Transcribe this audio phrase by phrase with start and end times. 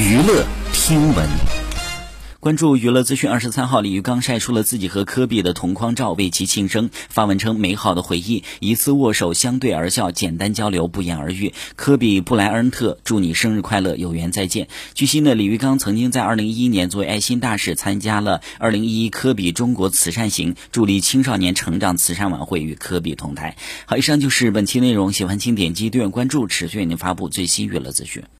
[0.00, 1.28] 娱乐听闻。
[2.40, 6.88] 关注娱乐资讯，二十三号，李玉刚晒出了自己和科比的同框照，为其庆生。
[7.10, 14.68] 发文称：“美好的回忆，一次握手，相对而笑，简单交流，不言而喻。”科比布莱恩特，祝你生日快乐，有缘再见。
[14.94, 23.54] 据悉呢，李玉刚曾经在二零一一年作为爱心大使参加了二零一一科比中国慈善行，助力青少年成长慈善晚会，与科比同台。
[23.84, 28.22] 好，以上就是本期内容，喜欢请点击订阅关注，持续为您发布最新娱乐资讯。